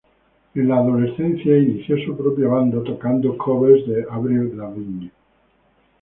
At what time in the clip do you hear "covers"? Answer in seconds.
3.37-3.85